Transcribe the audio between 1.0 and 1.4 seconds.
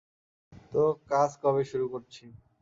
কাজ